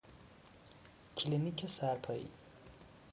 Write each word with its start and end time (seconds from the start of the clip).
کلینیک 1.15 1.65
سرپائی 1.65 2.27